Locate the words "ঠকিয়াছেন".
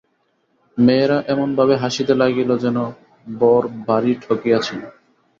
4.23-4.79